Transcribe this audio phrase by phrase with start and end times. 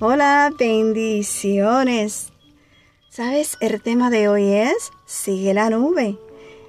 [0.00, 2.32] Hola, bendiciones.
[3.08, 3.56] ¿Sabes?
[3.60, 6.16] El tema de hoy es Sigue la nube.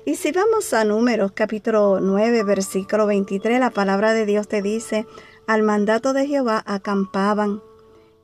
[0.03, 5.05] Y si vamos a Números capítulo 9, versículo 23, la palabra de Dios te dice,
[5.45, 7.61] al mandato de Jehová acampaban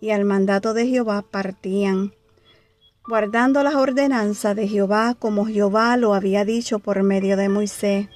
[0.01, 2.15] y al mandato de Jehová partían,
[3.07, 8.07] guardando las ordenanzas de Jehová como Jehová lo había dicho por medio de Moisés.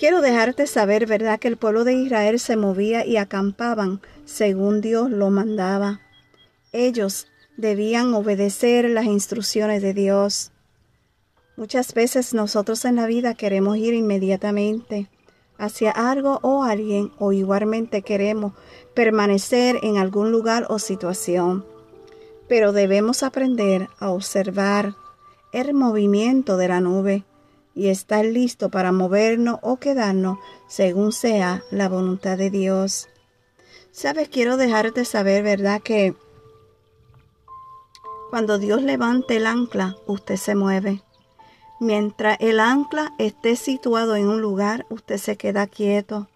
[0.00, 5.10] Quiero dejarte saber, ¿verdad?, que el pueblo de Israel se movía y acampaban según Dios
[5.10, 6.00] lo mandaba.
[6.72, 7.26] Ellos
[7.58, 10.52] debían obedecer las instrucciones de Dios.
[11.54, 15.10] Muchas veces nosotros en la vida queremos ir inmediatamente
[15.58, 18.54] hacia algo o alguien o igualmente queremos
[18.94, 21.66] permanecer en algún lugar o situación.
[22.48, 24.94] Pero debemos aprender a observar
[25.52, 27.24] el movimiento de la nube
[27.74, 30.38] y estar listo para movernos o quedarnos
[30.68, 33.08] según sea la voluntad de Dios.
[33.92, 35.80] Sabes, quiero dejarte saber, ¿verdad?
[35.82, 36.14] Que
[38.30, 41.02] cuando Dios levante el ancla, usted se mueve.
[41.80, 46.28] Mientras el ancla esté situado en un lugar, usted se queda quieto,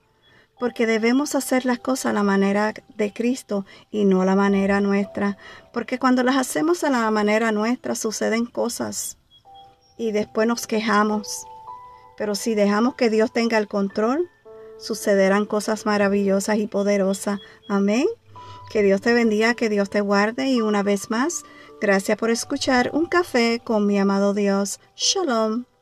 [0.59, 4.81] porque debemos hacer las cosas a la manera de Cristo y no a la manera
[4.81, 5.37] nuestra,
[5.73, 9.19] porque cuando las hacemos a la manera nuestra suceden cosas
[9.97, 11.47] y después nos quejamos.
[12.17, 14.31] Pero si dejamos que Dios tenga el control,
[14.79, 17.41] sucederán cosas maravillosas y poderosas.
[17.69, 18.07] Amén.
[18.71, 21.45] Que Dios te bendiga, que Dios te guarde y una vez más,
[21.81, 24.81] gracias por escuchar un café con mi amado Dios.
[24.97, 25.74] Shalom.